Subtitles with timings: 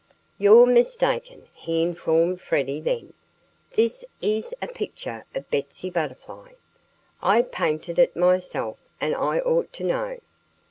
[0.39, 3.13] "You're mistaken," he informed Freddie then.
[3.75, 6.53] "This is a picture of Betsy Butterfly.
[7.21, 10.17] I painted it myself; and I ought to know.